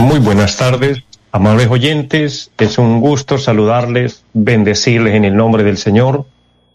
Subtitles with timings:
[0.00, 0.98] Muy buenas tardes.
[1.30, 6.26] Amables oyentes, es un gusto saludarles, bendecirles en el nombre del Señor,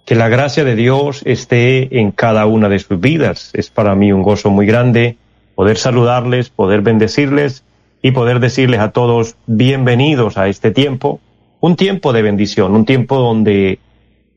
[0.06, 3.52] que la gracia de Dios esté en cada una de sus vidas.
[3.54, 5.18] Es para mí un gozo muy grande
[5.54, 7.64] poder saludarles, poder bendecirles
[8.02, 11.20] y poder decirles a todos bienvenidos a este tiempo,
[11.60, 13.80] un tiempo de bendición, un tiempo donde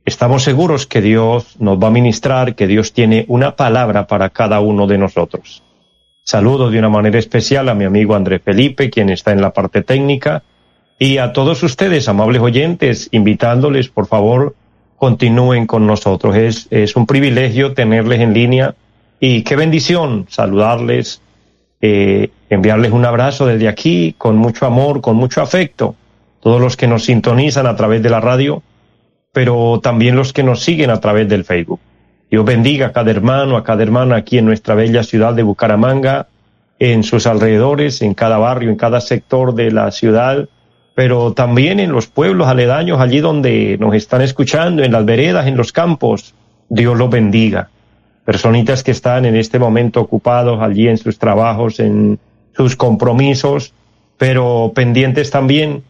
[0.05, 4.61] estamos seguros que Dios nos va a ministrar, que Dios tiene una palabra para cada
[4.61, 5.63] uno de nosotros.
[6.31, 9.83] Saludo de una manera especial a mi amigo André Felipe, quien está en la parte
[9.83, 10.45] técnica,
[10.97, 14.55] y a todos ustedes, amables oyentes, invitándoles, por favor,
[14.97, 16.37] continúen con nosotros.
[16.37, 18.77] Es, es un privilegio tenerles en línea
[19.19, 21.21] y qué bendición saludarles,
[21.81, 25.97] eh, enviarles un abrazo desde aquí, con mucho amor, con mucho afecto,
[26.39, 28.63] todos los que nos sintonizan a través de la radio,
[29.33, 31.81] pero también los que nos siguen a través del Facebook.
[32.31, 36.29] Dios bendiga a cada hermano, a cada hermana aquí en nuestra bella ciudad de Bucaramanga,
[36.79, 40.49] en sus alrededores, en cada barrio, en cada sector de la ciudad,
[40.95, 45.57] pero también en los pueblos aledaños, allí donde nos están escuchando, en las veredas, en
[45.57, 46.35] los campos.
[46.69, 47.69] Dios los bendiga.
[48.25, 52.21] Personitas que están en este momento ocupados allí en sus trabajos, en
[52.57, 53.75] sus compromisos,
[54.19, 55.83] pero pendientes también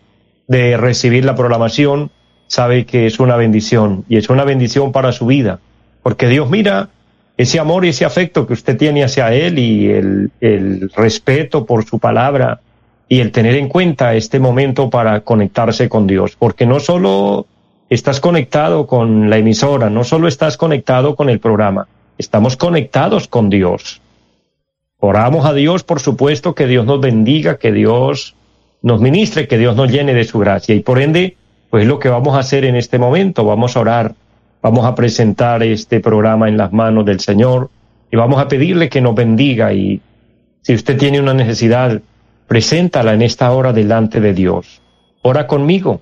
[0.48, 2.10] de recibir la programación,
[2.46, 5.60] sabe que es una bendición y es una bendición para su vida
[6.02, 6.88] porque Dios mira
[7.36, 11.84] ese amor y ese afecto que usted tiene hacia Él y el, el respeto por
[11.84, 12.60] su palabra
[13.08, 17.46] y el tener en cuenta este momento para conectarse con Dios, porque no solo
[17.88, 23.50] estás conectado con la emisora, no solo estás conectado con el programa, estamos conectados con
[23.50, 24.00] Dios.
[24.98, 28.36] Oramos a Dios, por supuesto, que Dios nos bendiga, que Dios
[28.82, 30.74] nos ministre, que Dios nos llene de su gracia.
[30.74, 31.36] Y por ende,
[31.70, 34.14] pues lo que vamos a hacer en este momento, vamos a orar
[34.62, 37.70] Vamos a presentar este programa en las manos del Señor
[38.10, 40.00] y vamos a pedirle que nos bendiga y
[40.62, 42.00] si usted tiene una necesidad,
[42.46, 44.82] preséntala en esta hora delante de Dios.
[45.22, 46.00] Ora conmigo.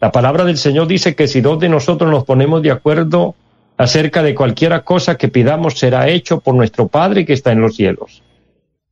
[0.00, 3.36] La palabra del Señor dice que si dos de nosotros nos ponemos de acuerdo
[3.76, 7.76] acerca de cualquiera cosa que pidamos será hecho por nuestro Padre que está en los
[7.76, 8.22] cielos.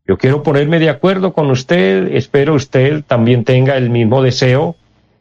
[0.07, 4.77] Yo quiero ponerme de acuerdo con usted, espero usted también tenga el mismo deseo,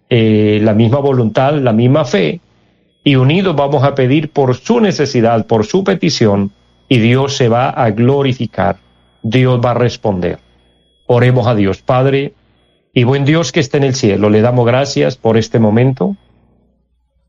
[0.10, 2.40] eh, la misma voluntad, la misma fe,
[3.04, 6.52] y unidos vamos a pedir por su necesidad, por su petición,
[6.88, 8.78] y Dios se va a glorificar.
[9.22, 10.40] Dios va a responder.
[11.06, 12.34] Oremos a Dios, Padre,
[12.94, 16.16] y buen Dios que está en el cielo, le damos gracias por este momento.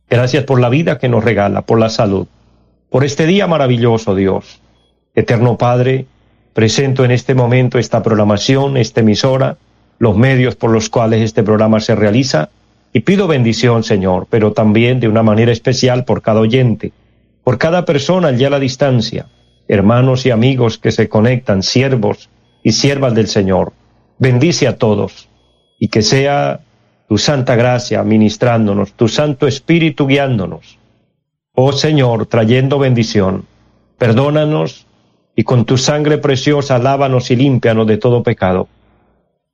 [0.08, 2.26] Gracias por la vida que nos regala, por la salud,
[2.88, 4.60] por este día maravilloso, Dios.
[5.14, 6.06] Eterno Padre,
[6.52, 9.56] presento en este momento esta programación, esta emisora,
[9.98, 12.48] los medios por los cuales este programa se realiza,
[12.92, 16.92] y pido bendición, Señor, pero también de una manera especial por cada oyente,
[17.44, 19.26] por cada persona allá a la distancia,
[19.68, 22.28] hermanos y amigos que se conectan, siervos
[22.64, 23.72] y siervas del Señor.
[24.18, 25.28] Bendice a todos
[25.78, 26.60] y que sea
[27.08, 30.78] tu santa gracia ministrándonos, tu santo espíritu guiándonos.
[31.54, 33.46] Oh Señor, trayendo bendición,
[33.98, 34.86] perdónanos
[35.36, 38.68] y con tu sangre preciosa lávanos y límpianos de todo pecado.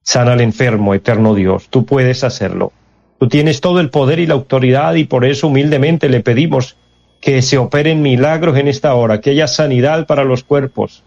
[0.02, 2.72] Sana al enfermo, eterno Dios, tú puedes hacerlo.
[3.18, 6.76] Tú tienes todo el poder y la autoridad y por eso humildemente le pedimos
[7.20, 11.02] que se operen milagros en esta hora, que haya sanidad para los cuerpos,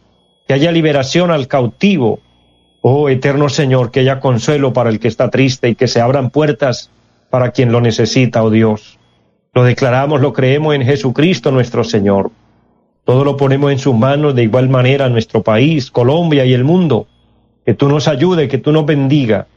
[0.48, 2.20] que haya liberación al cautivo.
[2.82, 6.30] Oh eterno Señor, que haya consuelo para el que está triste y que se abran
[6.32, 6.90] puertas
[7.30, 8.98] para quien lo necesita, oh Dios.
[9.54, 12.32] Lo declaramos, lo creemos en Jesucristo nuestro Señor.
[13.06, 17.08] Todo lo ponemos en sus manos de igual manera nuestro país, Colombia y el mundo.
[17.66, 19.48] Que tú nos ayude, que tú nos bendiga.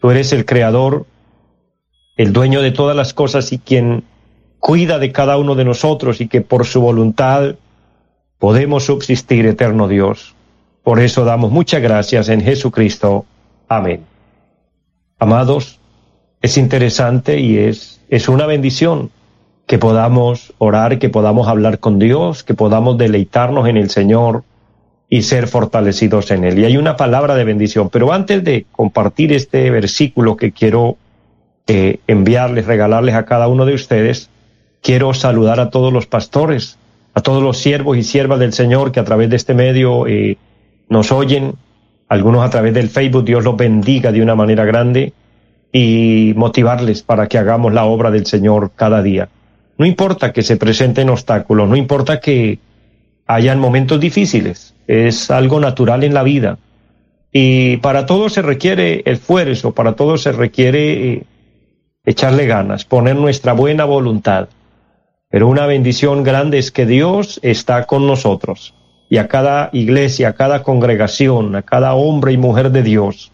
[0.00, 1.06] Tú eres el creador
[2.16, 4.04] el dueño de todas las cosas y quien
[4.58, 7.56] cuida de cada uno de nosotros y que por su voluntad
[8.38, 10.34] podemos subsistir, eterno Dios.
[10.82, 13.26] Por eso damos muchas gracias en Jesucristo.
[13.68, 14.04] Amén.
[15.18, 15.80] Amados,
[16.42, 19.10] es interesante y es, es una bendición
[19.66, 24.44] que podamos orar, que podamos hablar con Dios, que podamos deleitarnos en el Señor
[25.08, 26.58] y ser fortalecidos en Él.
[26.58, 27.88] Y hay una palabra de bendición.
[27.88, 30.98] Pero antes de compartir este versículo que quiero
[31.66, 34.30] eh, enviarles, regalarles a cada uno de ustedes,
[34.82, 36.78] quiero saludar a todos los pastores,
[37.14, 40.36] a todos los siervos y siervas del Señor que a través de este medio eh,
[40.88, 41.54] nos oyen
[42.08, 45.12] algunos a través del Facebook, Dios los bendiga de una manera grande
[45.72, 49.28] y motivarles para que hagamos la obra del Señor cada día.
[49.76, 52.58] No importa que se presenten obstáculos, no importa que
[53.26, 56.58] hayan momentos difíciles, es algo natural en la vida.
[57.32, 61.22] Y para todo se requiere esfuerzo, para todo se requiere eh,
[62.04, 64.48] echarle ganas, poner nuestra buena voluntad.
[65.30, 68.74] Pero una bendición grande es que Dios está con nosotros
[69.08, 73.32] y a cada iglesia, a cada congregación, a cada hombre y mujer de Dios,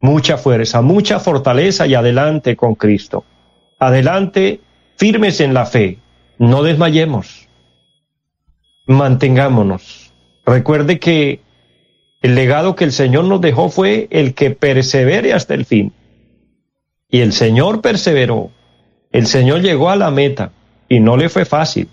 [0.00, 3.24] mucha fuerza, mucha fortaleza y adelante con Cristo.
[3.78, 4.60] Adelante,
[4.96, 5.98] firmes en la fe,
[6.38, 7.48] no desmayemos,
[8.86, 10.12] mantengámonos.
[10.44, 11.40] Recuerde que
[12.22, 15.92] el legado que el Señor nos dejó fue el que persevere hasta el fin.
[17.08, 18.50] Y el Señor perseveró.
[19.12, 20.50] El Señor llegó a la meta
[20.88, 21.88] y no le fue fácil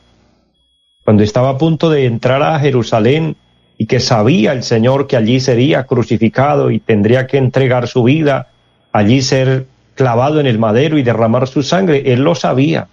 [1.04, 3.36] cuando estaba a punto de entrar a Jerusalén
[3.78, 8.52] y que sabía el Señor que allí sería crucificado y tendría que entregar su vida,
[8.92, 9.66] allí ser
[9.96, 12.88] clavado en el madero y derramar su sangre, él lo sabía.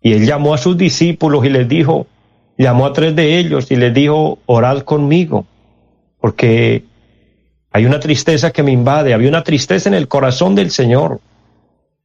[0.00, 2.06] Y él llamó a sus discípulos y les dijo,
[2.56, 5.46] llamó a tres de ellos y les dijo, orad conmigo,
[6.20, 6.84] porque
[7.72, 11.20] hay una tristeza que me invade, había una tristeza en el corazón del Señor,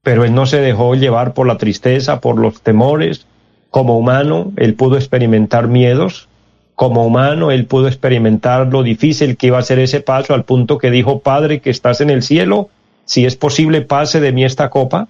[0.01, 3.25] pero él no se dejó llevar por la tristeza, por los temores,
[3.69, 6.27] como humano, él pudo experimentar miedos.
[6.75, 10.77] Como humano, él pudo experimentar lo difícil que iba a ser ese paso al punto
[10.77, 12.69] que dijo, Padre que estás en el cielo,
[13.05, 15.07] si es posible pase de mí esta copa,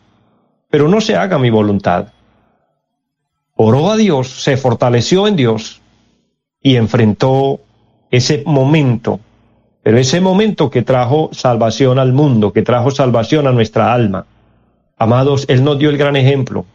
[0.70, 2.08] pero no se haga mi voluntad.
[3.56, 5.82] Oró a Dios, se fortaleció en Dios
[6.62, 7.60] y enfrentó
[8.12, 9.20] ese momento,
[9.88, 14.26] pero ese momento que trajo salvación al mundo, que trajo salvación a nuestra alma.
[14.98, 16.66] Amados, Él nos dio el gran ejemplo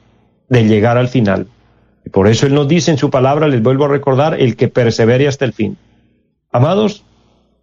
[0.48, 1.46] de llegar al final.
[2.06, 4.68] Y por eso Él nos dice en su palabra, les vuelvo a recordar, el que
[4.68, 5.76] persevere hasta el fin.
[6.52, 7.04] Amados,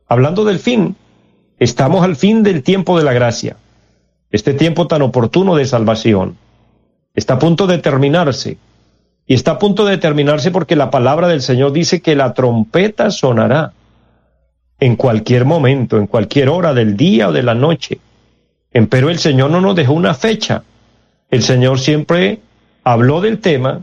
[0.08, 0.96] hablando del fin,
[1.58, 3.58] estamos al fin del tiempo de la gracia,
[4.30, 6.38] este tiempo tan oportuno de salvación.
[7.16, 8.60] Está a punto de terminarse.
[9.26, 13.10] Y está a punto de terminarse porque la palabra del Señor dice que la trompeta
[13.10, 13.74] sonará
[14.80, 18.00] en cualquier momento, en cualquier hora del día o de la noche.
[18.90, 20.64] Pero el Señor no nos dejó una fecha.
[21.30, 22.40] El Señor siempre
[22.84, 23.82] habló del tema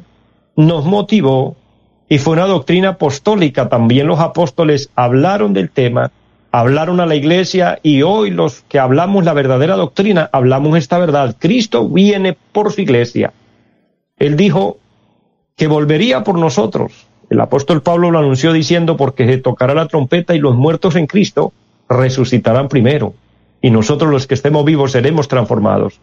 [0.56, 1.56] nos motivó
[2.08, 3.68] y fue una doctrina apostólica.
[3.68, 6.10] También los apóstoles hablaron del tema,
[6.50, 11.36] hablaron a la iglesia y hoy los que hablamos la verdadera doctrina, hablamos esta verdad.
[11.38, 13.32] Cristo viene por su iglesia.
[14.18, 14.78] Él dijo
[15.56, 17.06] que volvería por nosotros.
[17.28, 21.06] El apóstol Pablo lo anunció diciendo porque se tocará la trompeta y los muertos en
[21.06, 21.52] Cristo
[21.88, 23.14] resucitarán primero
[23.60, 26.00] y nosotros los que estemos vivos seremos transformados.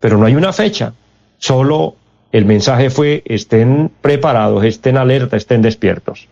[0.00, 0.94] Pero no hay una fecha,
[1.38, 1.96] solo
[2.32, 6.28] el mensaje fue, estén preparados, estén alerta, estén despiertos.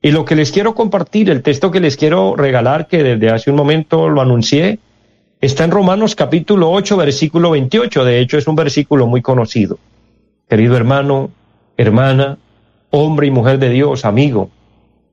[0.00, 3.50] Y lo que les quiero compartir, el texto que les quiero regalar, que desde hace
[3.50, 4.78] un momento lo anuncié,
[5.40, 8.04] está en Romanos capítulo 8, versículo 28.
[8.04, 9.78] De hecho, es un versículo muy conocido.
[10.48, 11.30] Querido hermano,
[11.76, 12.38] hermana,
[12.96, 14.50] hombre y mujer de Dios, amigo,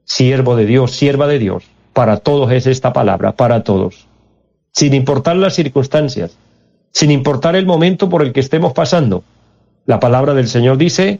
[0.03, 1.63] siervo de Dios, sierva de Dios,
[1.93, 4.05] para todos es esta palabra, para todos.
[4.71, 6.37] Sin importar las circunstancias,
[6.91, 9.23] sin importar el momento por el que estemos pasando,
[9.87, 11.19] la palabra del Señor dice,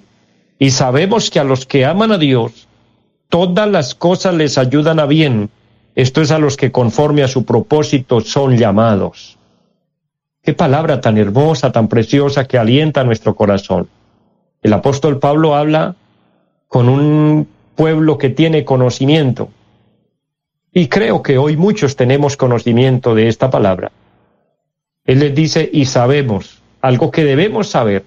[0.59, 2.67] y sabemos que a los que aman a Dios,
[3.29, 5.49] todas las cosas les ayudan a bien.
[5.95, 9.39] Esto es a los que conforme a su propósito son llamados.
[10.43, 13.89] Qué palabra tan hermosa, tan preciosa que alienta nuestro corazón.
[14.61, 15.95] El apóstol Pablo habla
[16.71, 19.49] con un pueblo que tiene conocimiento.
[20.71, 23.91] Y creo que hoy muchos tenemos conocimiento de esta palabra.
[25.03, 28.05] Él les dice, y sabemos, algo que debemos saber,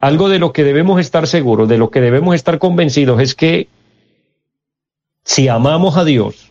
[0.00, 3.68] algo de lo que debemos estar seguros, de lo que debemos estar convencidos es que
[5.22, 6.50] si amamos a Dios,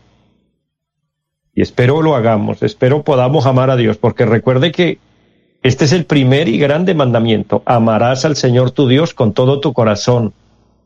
[1.55, 4.99] y espero lo hagamos, espero podamos amar a Dios, porque recuerde que
[5.63, 9.73] este es el primer y grande mandamiento, amarás al Señor tu Dios con todo tu
[9.73, 10.31] corazón,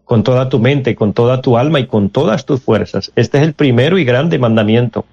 [0.08, 3.12] con toda tu mente, con toda tu alma y con todas tus fuerzas.
[3.18, 5.04] Este es el primero y grande mandamiento.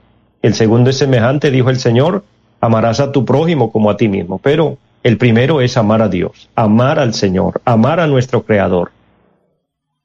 [0.40, 2.24] El segundo es semejante, dijo el Señor,
[2.60, 4.38] amarás a tu prójimo como a ti mismo.
[4.38, 8.92] Pero el primero es amar a Dios, amar al Señor, amar a nuestro Creador.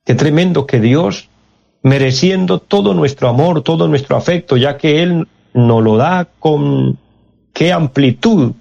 [0.06, 1.30] Qué tremendo que Dios,
[1.84, 6.98] mereciendo todo nuestro amor, todo nuestro afecto, ya que Él nos lo da con
[7.54, 8.54] qué amplitud,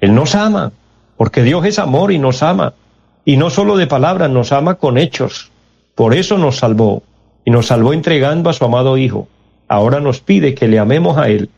[0.00, 0.72] Él nos ama,
[1.16, 2.74] porque Dios es amor y nos ama.
[3.24, 5.50] Y no solo de palabras, nos ama con hechos.
[5.94, 7.02] Por eso nos salvó
[7.44, 9.28] y nos salvó entregando a su amado Hijo.
[9.68, 11.50] Ahora nos pide que le amemos a Él.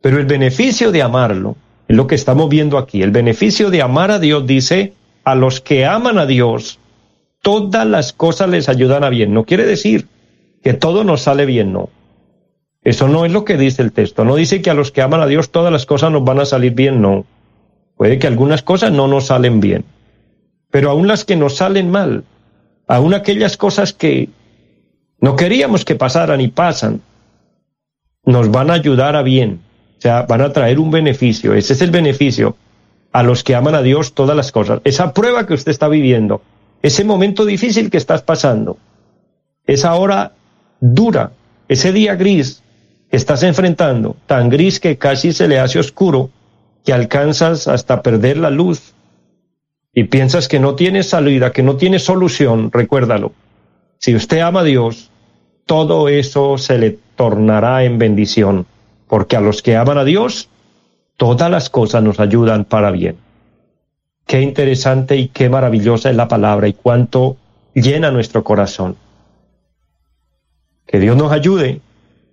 [0.00, 1.56] Pero el beneficio de amarlo
[1.88, 3.02] es lo que estamos viendo aquí.
[3.02, 6.78] El beneficio de amar a Dios dice, a los que aman a Dios,
[7.42, 9.34] todas las cosas les ayudan a bien.
[9.34, 10.06] No quiere decir
[10.62, 11.90] que todo nos sale bien, no.
[12.82, 14.24] Eso no es lo que dice el texto.
[14.24, 16.46] No dice que a los que aman a Dios todas las cosas nos van a
[16.46, 17.26] salir bien, no.
[17.96, 19.84] Puede que algunas cosas no nos salen bien.
[20.70, 22.24] Pero aún las que nos salen mal,
[22.86, 24.28] aún aquellas cosas que
[25.20, 27.02] no queríamos que pasaran y pasan,
[28.24, 29.60] nos van a ayudar a bien.
[29.98, 31.54] O sea, van a traer un beneficio.
[31.54, 32.56] Ese es el beneficio
[33.12, 34.80] a los que aman a Dios todas las cosas.
[34.84, 36.42] Esa prueba que usted está viviendo,
[36.82, 38.78] ese momento difícil que estás pasando,
[39.66, 40.32] esa hora
[40.80, 41.32] dura,
[41.68, 42.62] ese día gris
[43.10, 46.30] que estás enfrentando, tan gris que casi se le hace oscuro,
[46.84, 48.94] que alcanzas hasta perder la luz
[49.92, 53.32] y piensas que no tienes salida, que no tienes solución, recuérdalo.
[53.98, 55.10] Si usted ama a Dios,
[55.66, 58.66] todo eso se le tornará en bendición,
[59.08, 60.48] porque a los que aman a Dios,
[61.16, 63.16] todas las cosas nos ayudan para bien.
[64.26, 67.36] Qué interesante y qué maravillosa es la palabra y cuánto
[67.74, 68.96] llena nuestro corazón.
[70.86, 71.80] Que Dios nos ayude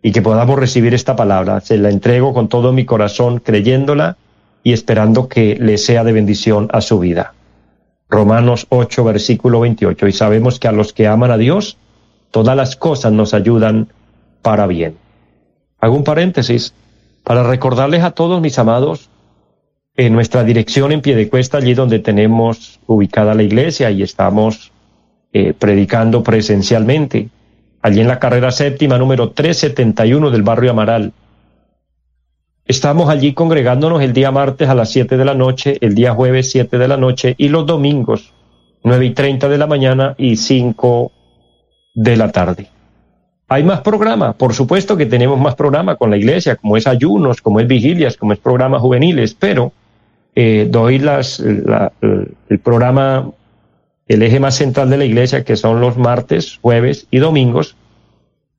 [0.01, 1.59] y que podamos recibir esta palabra.
[1.61, 4.17] Se la entrego con todo mi corazón, creyéndola
[4.63, 7.33] y esperando que le sea de bendición a su vida.
[8.09, 10.07] Romanos 8, versículo 28.
[10.07, 11.77] Y sabemos que a los que aman a Dios,
[12.31, 13.87] todas las cosas nos ayudan
[14.41, 14.97] para bien.
[15.79, 16.73] Hago un paréntesis
[17.23, 19.09] para recordarles a todos mis amados
[19.95, 24.71] en nuestra dirección en pie de cuesta, allí donde tenemos ubicada la iglesia y estamos
[25.33, 27.29] eh, predicando presencialmente,
[27.81, 31.13] allí en la carrera séptima número 371 del barrio Amaral.
[32.67, 36.51] Estamos allí congregándonos el día martes a las 7 de la noche, el día jueves
[36.51, 38.33] 7 de la noche y los domingos
[38.83, 41.11] 9 y 30 de la mañana y 5
[41.95, 42.67] de la tarde.
[43.47, 47.41] Hay más programas, por supuesto que tenemos más programas con la iglesia, como es ayunos,
[47.41, 49.71] como es vigilias, como es programas juveniles, pero
[50.35, 53.31] eh, doy las, el programa,
[54.09, 57.77] el eje más central de la iglesia, que son los martes, jueves y domingos.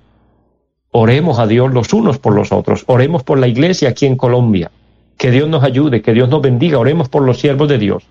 [0.89, 4.71] oremos a Dios los unos por los otros, oremos por la iglesia aquí en Colombia,
[5.17, 8.03] que Dios nos ayude, que Dios nos bendiga, oremos por los siervos de Dios.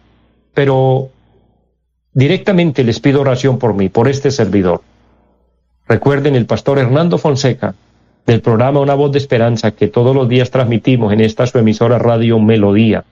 [0.53, 1.11] Pero
[2.15, 4.83] directamente les pido oración por mí, por este servidor.
[5.87, 7.75] Recuerden el pastor Hernando Fonseca
[8.25, 11.99] del programa Una voz de esperanza que todos los días transmitimos en esta su emisora
[11.99, 13.05] Radio Melodía.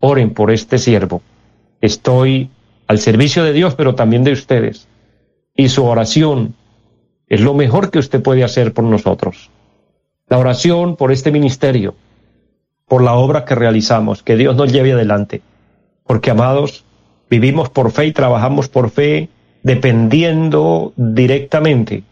[0.00, 1.22] Oren por este siervo.
[1.80, 2.50] Estoy
[2.88, 4.88] al servicio de Dios, pero también de ustedes
[5.54, 6.54] y su oración
[7.28, 9.50] es lo mejor que usted puede hacer por nosotros.
[10.26, 11.94] La oración por este ministerio,
[12.86, 15.42] por la obra que realizamos, que Dios nos lleve adelante.
[16.04, 16.84] Porque, amados,
[17.30, 19.28] vivimos por fe y trabajamos por fe
[19.62, 22.02] dependiendo directamente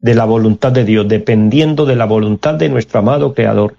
[0.00, 3.76] de la voluntad de Dios, dependiendo de la voluntad de nuestro amado Creador.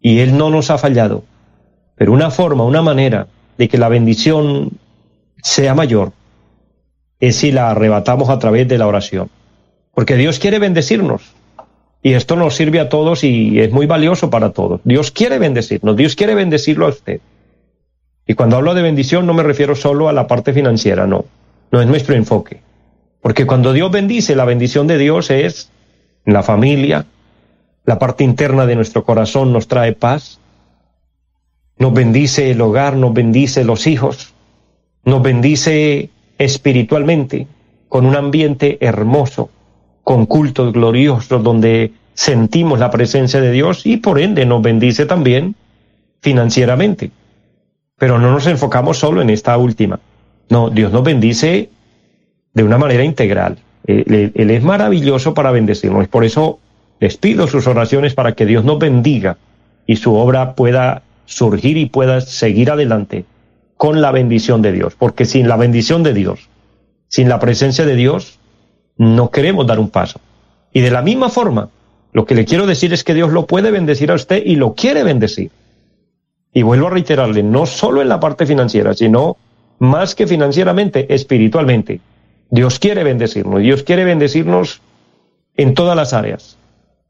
[0.00, 1.24] Y Él no nos ha fallado.
[1.96, 3.26] Pero una forma, una manera
[3.58, 4.70] de que la bendición
[5.42, 6.12] sea mayor
[7.18, 9.28] es si la arrebatamos a través de la oración.
[9.92, 11.22] Porque Dios quiere bendecirnos.
[12.02, 14.80] Y esto nos sirve a todos y es muy valioso para todos.
[14.84, 17.20] Dios quiere bendecirnos, Dios quiere bendecirlo a usted.
[18.26, 21.24] Y cuando hablo de bendición no me refiero solo a la parte financiera, no.
[21.70, 22.60] No es nuestro enfoque.
[23.20, 25.70] Porque cuando Dios bendice, la bendición de Dios es
[26.24, 27.06] la familia,
[27.84, 30.40] la parte interna de nuestro corazón nos trae paz,
[31.78, 34.32] nos bendice el hogar, nos bendice los hijos,
[35.04, 37.46] nos bendice espiritualmente,
[37.88, 39.50] con un ambiente hermoso,
[40.02, 45.56] con cultos gloriosos donde sentimos la presencia de Dios y por ende nos bendice también
[46.20, 47.10] financieramente.
[47.98, 50.00] Pero no nos enfocamos solo en esta última.
[50.48, 51.70] No, Dios nos bendice
[52.52, 53.58] de una manera integral.
[53.86, 56.08] Él, él es maravilloso para bendecirnos.
[56.08, 56.58] Por eso
[57.00, 59.36] les pido sus oraciones para que Dios nos bendiga
[59.86, 63.24] y su obra pueda surgir y pueda seguir adelante
[63.76, 66.48] con la bendición de Dios, porque sin la bendición de Dios,
[67.08, 68.38] sin la presencia de Dios,
[68.96, 70.20] no queremos dar un paso.
[70.72, 71.68] Y de la misma forma,
[72.12, 74.74] lo que le quiero decir es que Dios lo puede bendecir a usted y lo
[74.74, 75.50] quiere bendecir.
[76.54, 79.36] Y vuelvo a reiterarle, no solo en la parte financiera, sino
[79.80, 82.00] más que financieramente, espiritualmente.
[82.48, 84.80] Dios quiere bendecirnos, Dios quiere bendecirnos
[85.56, 86.56] en todas las áreas.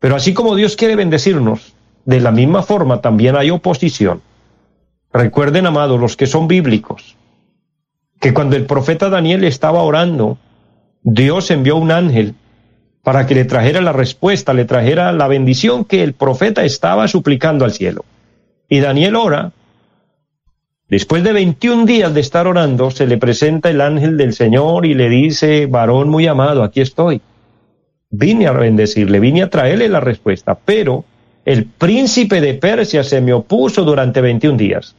[0.00, 1.74] Pero así como Dios quiere bendecirnos,
[2.04, 4.22] de la misma forma también hay oposición.
[5.12, 7.16] Recuerden, amados, los que son bíblicos,
[8.20, 10.38] que cuando el profeta Daniel estaba orando,
[11.02, 12.34] Dios envió un ángel
[13.02, 17.66] para que le trajera la respuesta, le trajera la bendición que el profeta estaba suplicando
[17.66, 18.04] al cielo.
[18.68, 19.52] Y Daniel ora.
[20.88, 24.94] Después de 21 días de estar orando, se le presenta el ángel del Señor y
[24.94, 27.20] le dice, varón muy amado, aquí estoy.
[28.10, 31.04] Vine a bendecirle, vine a traerle la respuesta, pero
[31.44, 34.94] el príncipe de Persia se me opuso durante 21 días.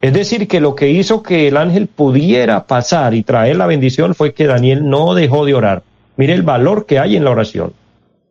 [0.00, 4.14] Es decir, que lo que hizo que el ángel pudiera pasar y traer la bendición
[4.14, 5.82] fue que Daniel no dejó de orar.
[6.16, 7.72] Mire el valor que hay en la oración.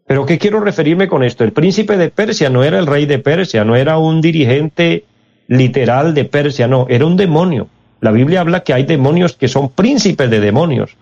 [0.08, 1.44] Pero ¿qué quiero referirme con esto?
[1.44, 5.04] El príncipe de Persia no era el rey de Persia, no era un dirigente
[5.48, 7.68] literal de Persia, no, era un demonio.
[8.00, 10.96] La Biblia habla que hay demonios que son príncipes de demonios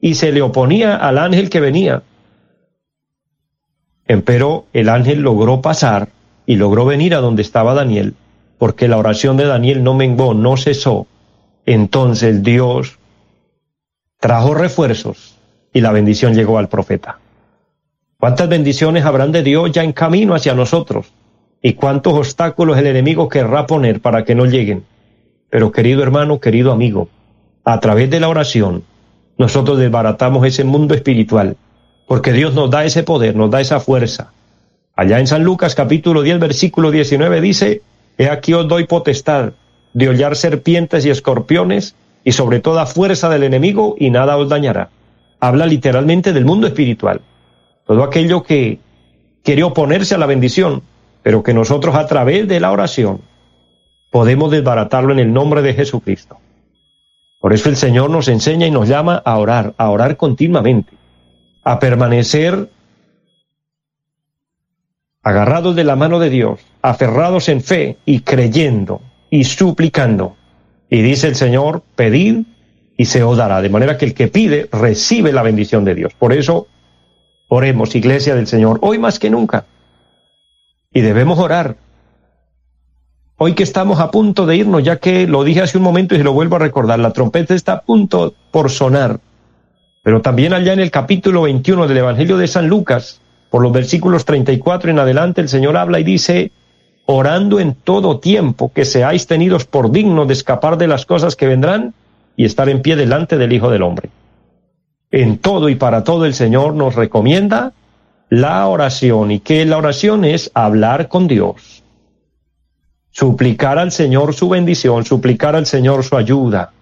[0.00, 2.02] y se le oponía al ángel que venía.
[4.24, 6.08] Pero el ángel logró pasar
[6.44, 8.14] y logró venir a donde estaba Daniel
[8.58, 11.06] porque la oración de Daniel no menguó, no cesó,
[11.64, 12.98] entonces Dios
[14.18, 15.36] trajo refuerzos
[15.72, 17.20] y la bendición llegó al profeta.
[18.20, 21.06] ¿Cuántas bendiciones habrán de Dios ya en camino hacia nosotros?
[21.62, 24.82] ¿Y cuántos obstáculos el enemigo querrá poner para que no lleguen?
[25.50, 27.08] Pero querido hermano, querido amigo,
[27.64, 28.82] a través de la oración,
[29.36, 31.56] nosotros desbaratamos ese mundo espiritual,
[32.08, 34.32] porque Dios nos da ese poder, nos da esa fuerza.
[34.96, 37.82] Allá en San Lucas capítulo 10, versículo 19 dice,
[38.18, 39.52] He aquí os doy potestad
[39.94, 41.94] de hollar serpientes y escorpiones
[42.24, 44.90] y sobre toda fuerza del enemigo y nada os dañará.
[45.38, 47.20] Habla literalmente del mundo espiritual.
[47.88, 48.80] Todo aquello que
[49.42, 50.82] quiere oponerse a la bendición,
[51.22, 53.22] pero que nosotros a través de la oración
[54.12, 56.36] podemos desbaratarlo en el nombre de Jesucristo.
[57.40, 60.92] Por eso el Señor nos enseña y nos llama a orar, a orar continuamente,
[61.64, 62.68] a permanecer
[65.22, 70.36] agarrados de la mano de Dios, aferrados en fe y creyendo y suplicando.
[70.90, 72.42] Y dice el Señor, pedid
[72.98, 73.62] y se os dará.
[73.62, 76.12] De manera que el que pide recibe la bendición de Dios.
[76.18, 76.66] Por eso,
[77.48, 79.64] oremos, iglesia del Señor, hoy más que nunca.
[80.92, 81.76] Y debemos orar.
[83.36, 86.18] Hoy que estamos a punto de irnos, ya que lo dije hace un momento y
[86.18, 89.20] se lo vuelvo a recordar, la trompeta está a punto por sonar.
[90.02, 94.24] Pero también allá en el capítulo 21 del Evangelio de San Lucas, por los versículos
[94.24, 96.50] 34 en adelante, el Señor habla y dice,
[97.06, 101.46] orando en todo tiempo que seáis tenidos por dignos de escapar de las cosas que
[101.46, 101.94] vendrán
[102.36, 104.10] y estar en pie delante del Hijo del Hombre.
[105.10, 107.72] En todo y para todo el Señor nos recomienda
[108.28, 109.30] la oración.
[109.30, 111.82] Y que la oración es hablar con Dios,
[113.10, 116.72] suplicar al Señor su bendición, suplicar al Señor su ayuda,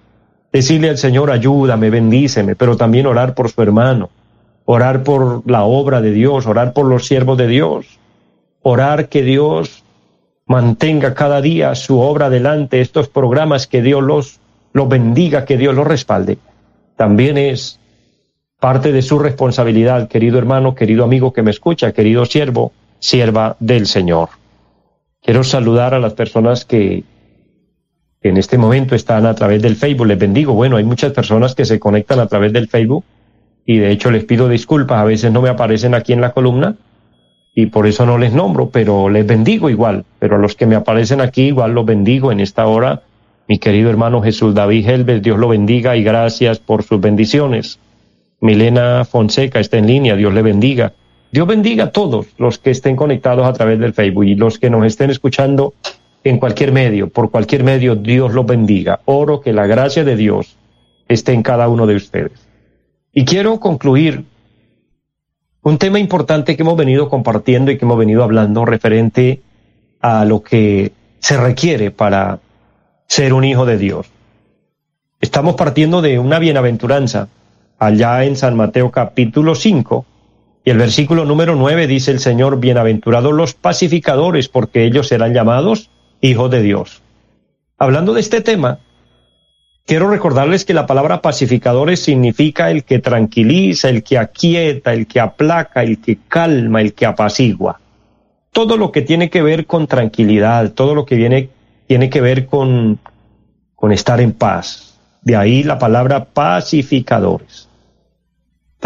[0.53, 4.11] decirle al Señor ayúdame, bendíceme, pero también orar por su hermano,
[4.65, 7.87] orar por la obra de Dios, orar por los siervos de Dios,
[8.63, 9.85] orar que Dios
[10.47, 14.41] mantenga cada día su obra delante, estos programas, que Dios los,
[14.73, 16.39] los bendiga, que Dios los respalde.
[16.97, 17.79] También es
[18.59, 23.87] parte de su responsabilidad, querido hermano, querido amigo que me escucha, querido siervo, sierva del
[23.87, 24.31] Señor.
[25.23, 27.05] Quiero saludar a las personas que
[28.23, 30.07] en este momento están a través del Facebook.
[30.07, 30.55] Les bendigo.
[30.55, 33.05] Bueno, hay muchas personas que se conectan a través del Facebook
[33.65, 36.77] y de hecho les pido disculpas, a veces no me aparecen aquí en la columna
[37.55, 40.77] y por eso no les nombro, pero les bendigo igual, pero a los que me
[40.77, 43.03] aparecen aquí igual los bendigo en esta hora.
[43.49, 47.79] Mi querido hermano Jesús David Helves, Dios lo bendiga y gracias por sus bendiciones.
[48.47, 50.93] Milena Fonseca está en línea, Dios le bendiga.
[51.33, 54.71] Dios bendiga a todos los que estén conectados a través del Facebook y los que
[54.71, 55.75] nos estén escuchando
[56.23, 59.01] en cualquier medio, por cualquier medio, Dios los bendiga.
[59.05, 60.57] Oro que la gracia de Dios
[61.09, 62.49] esté en cada uno de ustedes.
[63.13, 64.25] Y quiero concluir
[65.63, 69.41] un tema importante que hemos venido compartiendo y que hemos venido hablando referente
[70.01, 72.39] a lo que se requiere para
[73.09, 74.07] ser un hijo de Dios.
[75.21, 77.29] Estamos partiendo de una bienaventuranza
[77.79, 80.05] allá en San Mateo capítulo 5
[80.65, 85.91] y el versículo número 9 dice el Señor, bienaventurados los pacificadores porque ellos serán llamados
[86.21, 87.03] hijos de Dios.
[87.79, 88.81] Hablando de este tema,
[89.87, 95.21] Quiero recordarles que la palabra pacificadores significa el que tranquiliza, el que aquieta, el que
[95.21, 97.79] aplaca, el que calma, el que apacigua.
[98.51, 101.51] Todo lo que tiene que ver con tranquilidad, todo lo que viene,
[101.87, 102.99] tiene que ver con,
[103.77, 104.99] con estar en paz.
[105.23, 107.66] De ahí la palabra pacificadores.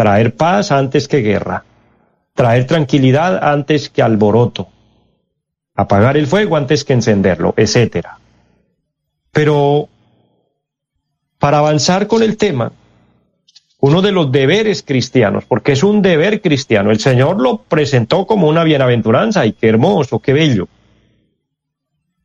[0.01, 1.63] Traer paz antes que guerra.
[2.33, 4.67] Traer tranquilidad antes que alboroto.
[5.75, 8.17] Apagar el fuego antes que encenderlo, etcétera.
[9.31, 9.89] Pero
[11.37, 12.71] para avanzar con el tema,
[13.79, 16.89] uno de los deberes cristianos, porque es un deber cristiano.
[16.89, 20.67] El Señor lo presentó como una bienaventuranza y qué hermoso, qué bello.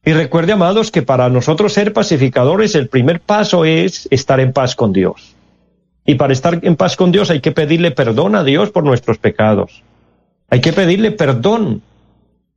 [0.03, 4.75] Y recuerde, amados, que para nosotros ser pacificadores el primer paso es estar en paz
[4.75, 5.36] con Dios.
[6.07, 9.19] Y para estar en paz con Dios hay que pedirle perdón a Dios por nuestros
[9.19, 9.83] pecados.
[10.49, 11.83] Hay que pedirle perdón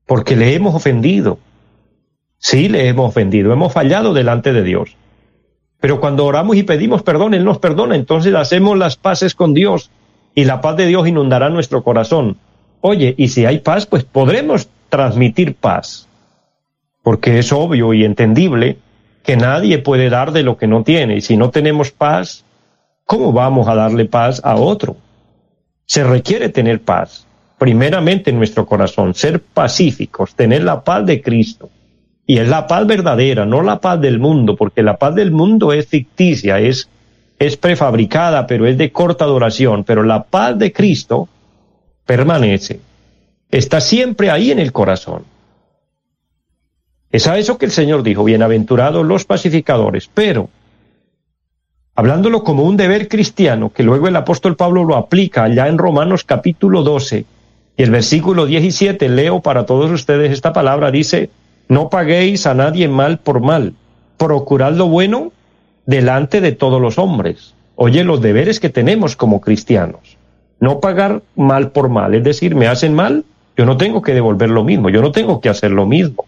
[0.06, 1.40] porque le hemos ofendido.
[2.38, 4.96] Sí, le hemos ofendido, hemos fallado delante de Dios.
[5.80, 9.90] Pero cuando oramos y pedimos perdón, Él nos perdona, entonces hacemos las paces con Dios
[10.36, 12.38] y la paz de Dios inundará nuestro corazón.
[12.82, 16.08] Oye, y si hay paz, pues podremos transmitir paz,
[17.04, 18.78] porque es obvio y entendible
[19.24, 22.46] que nadie puede dar de lo que no tiene, y si no tenemos paz,
[23.10, 24.95] ¿cómo vamos a darle paz a otro?
[25.88, 27.26] Se requiere tener paz,
[27.58, 31.72] primeramente en nuestro corazón, ser pacíficos, tener la paz de Cristo
[32.28, 35.74] y es la paz verdadera, no la paz del mundo, porque la paz del mundo
[35.74, 36.88] es ficticia, es,
[37.39, 39.84] es prefabricada, pero es de corta duración.
[39.86, 41.28] Pero la paz de Cristo
[42.06, 42.80] permanece,
[43.50, 45.24] está siempre ahí en el corazón.
[47.10, 50.52] Es a eso que el Señor dijo, bienaventurados los pacificadores, pero
[52.00, 56.24] hablándolo como un deber cristiano, que luego el apóstol Pablo lo aplica allá en Romanos
[56.24, 57.26] capítulo 12
[57.76, 61.30] y el versículo 17, leo para todos ustedes esta palabra, dice,
[61.68, 63.74] no paguéis a nadie mal por mal.
[64.16, 65.34] Procurad lo bueno
[65.88, 67.54] delante de todos los hombres.
[67.76, 70.18] Oye, los deberes que tenemos como cristianos.
[70.62, 72.16] No pagar mal por mal.
[72.16, 73.26] Es decir, me hacen mal,
[73.58, 76.24] yo no tengo que devolver lo mismo, yo no tengo que hacer lo mismo.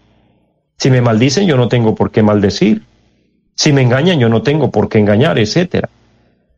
[0.76, 2.82] Si me maldicen, yo no tengo por qué maldecir.
[3.62, 5.88] Si me engañan, yo no tengo por qué engañar, etcétera.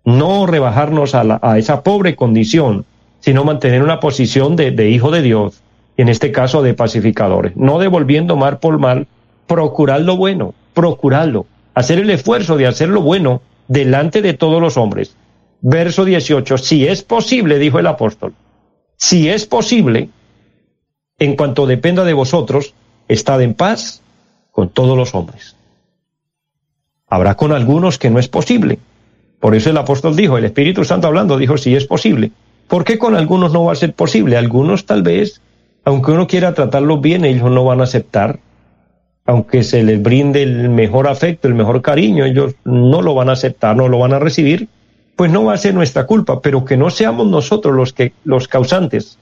[0.06, 2.86] No rebajarnos a, a, esa pobre condición,
[3.20, 5.60] sino mantener una posición de, de hijo de Dios,
[5.98, 9.06] en este caso de pacificadores, no devolviendo mal por mal,
[9.46, 14.78] procurar lo bueno, procurarlo, hacer el esfuerzo de hacer lo bueno delante de todos los
[14.78, 15.14] hombres.
[15.60, 18.32] Verso 18, si es posible, dijo el apóstol,
[18.96, 20.08] si es posible,
[21.18, 22.72] en cuanto dependa de vosotros,
[23.08, 24.00] estad en paz
[24.52, 25.54] con todos los hombres.
[27.08, 28.78] Habrá con algunos que no es posible.
[29.40, 32.32] Por eso el apóstol dijo, el Espíritu Santo hablando, dijo, si es posible.
[32.68, 34.36] ¿Por qué con algunos no va a ser posible?
[34.36, 35.40] Algunos tal vez
[35.84, 38.40] aunque uno quiera tratarlos bien, ellos no van a aceptar.
[39.26, 43.32] Aunque se les brinde el mejor afecto, el mejor cariño, ellos no lo van a
[43.32, 44.68] aceptar, no lo van a recibir,
[45.16, 48.48] pues no va a ser nuestra culpa, pero que no seamos nosotros los que los
[48.48, 49.18] causantes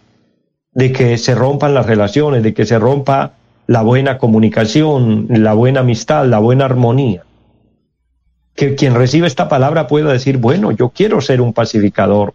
[0.72, 3.34] de que se rompan las relaciones, de que se rompa
[3.66, 7.24] la buena comunicación, la buena amistad, la buena armonía.
[8.54, 12.34] Que quien recibe esta palabra pueda decir, bueno, yo quiero ser un pacificador.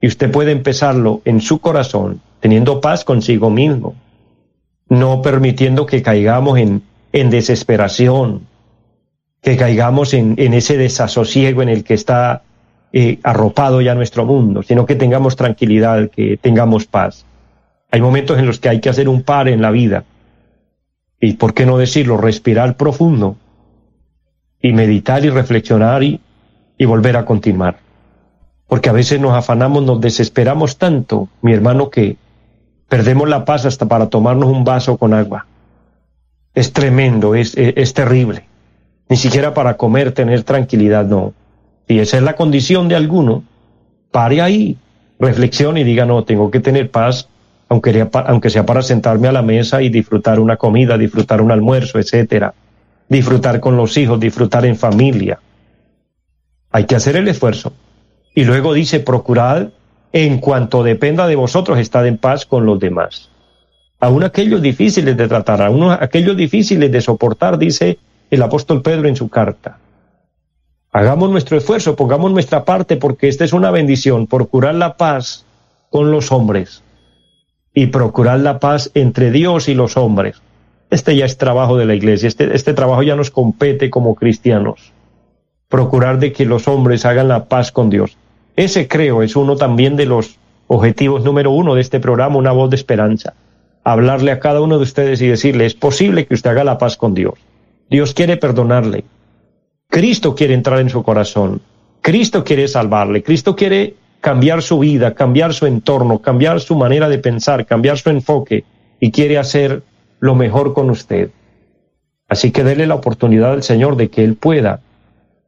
[0.00, 3.94] Y usted puede empezarlo en su corazón, teniendo paz consigo mismo,
[4.88, 8.46] no permitiendo que caigamos en, en desesperación,
[9.42, 12.42] que caigamos en, en, ese desasosiego en el que está
[12.92, 17.24] eh, arropado ya nuestro mundo, sino que tengamos tranquilidad, que tengamos paz.
[17.90, 20.04] Hay momentos en los que hay que hacer un par en la vida.
[21.20, 23.36] Y por qué no decirlo, respirar profundo
[24.62, 26.20] y meditar y reflexionar y,
[26.78, 27.76] y volver a continuar.
[28.68, 32.16] Porque a veces nos afanamos, nos desesperamos tanto, mi hermano, que,
[32.92, 35.46] Perdemos la paz hasta para tomarnos un vaso con agua.
[36.52, 38.44] Es tremendo, es, es, terrible.
[39.08, 41.32] Ni siquiera para comer, tener tranquilidad, no.
[41.88, 43.44] Y esa es la condición de alguno.
[44.10, 44.76] Pare ahí,
[45.18, 47.30] reflexione y diga, no, tengo que tener paz,
[47.70, 52.52] aunque sea para sentarme a la mesa y disfrutar una comida, disfrutar un almuerzo, etcétera.
[53.12, 55.38] Disfrutar con los hijos, disfrutar en familia.
[56.70, 57.74] Hay que hacer el esfuerzo.
[58.34, 59.68] Y luego dice, procurad
[60.14, 63.28] en cuanto dependa de vosotros, estad en paz con los demás.
[64.00, 67.98] Aún aquellos difíciles de tratar, aún aquellos difíciles de soportar, dice
[68.30, 69.76] el apóstol Pedro en su carta.
[70.90, 75.44] Hagamos nuestro esfuerzo, pongamos nuestra parte, porque esta es una bendición, procurar la paz
[75.90, 76.82] con los hombres
[77.74, 80.40] y procurar la paz entre Dios y los hombres.
[80.92, 84.92] Este ya es trabajo de la iglesia, este, este trabajo ya nos compete como cristianos.
[85.68, 88.18] Procurar de que los hombres hagan la paz con Dios.
[88.56, 92.68] Ese creo es uno también de los objetivos número uno de este programa, una voz
[92.68, 93.32] de esperanza.
[93.82, 96.98] Hablarle a cada uno de ustedes y decirle, es posible que usted haga la paz
[96.98, 97.38] con Dios.
[97.88, 99.04] Dios quiere perdonarle.
[99.88, 101.62] Cristo quiere entrar en su corazón.
[102.02, 103.22] Cristo quiere salvarle.
[103.22, 108.10] Cristo quiere cambiar su vida, cambiar su entorno, cambiar su manera de pensar, cambiar su
[108.10, 108.64] enfoque
[109.00, 109.82] y quiere hacer
[110.22, 111.30] lo mejor con usted.
[112.28, 114.80] Así que déle la oportunidad al Señor de que Él pueda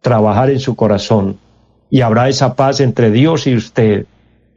[0.02, 1.38] trabajar en su corazón
[1.88, 4.04] y habrá esa paz entre Dios y usted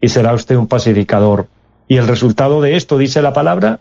[0.01, 1.47] y será usted un pacificador.
[1.87, 3.79] Y el resultado de esto, dice la palabra,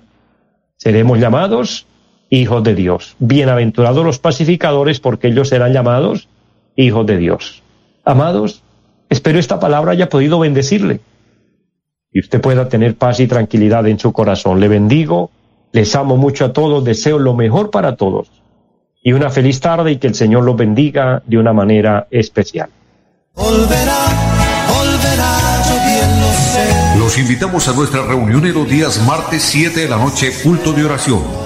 [0.77, 1.87] seremos llamados
[2.31, 3.16] hijos de Dios.
[3.18, 6.29] Bienaventurados los pacificadores porque ellos serán llamados
[6.77, 7.62] hijos de Dios.
[8.05, 8.62] Amados,
[9.09, 11.01] Espero esta palabra haya podido bendecirle
[12.12, 14.59] y usted pueda tener paz y tranquilidad en su corazón.
[14.59, 15.31] Le bendigo,
[15.77, 18.29] les amo mucho a todos, deseo lo mejor para todos
[19.03, 22.71] y una feliz tarde y que el Señor los bendiga de una manera especial.
[26.99, 30.87] Los invitamos a nuestra reunión en los días martes 7 de la noche, culto de
[30.87, 31.45] oración.